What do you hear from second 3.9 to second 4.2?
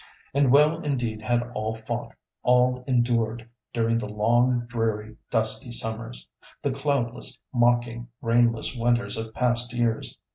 the